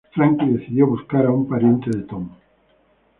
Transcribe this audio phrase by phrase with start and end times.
[0.15, 2.27] Franky decidió buscar a un pariente de Tom.